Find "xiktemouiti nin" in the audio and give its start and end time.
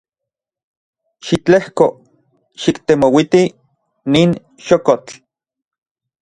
2.63-4.29